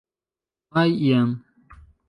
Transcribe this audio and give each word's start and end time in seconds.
Kaj 0.73 0.87
jen. 1.05 1.29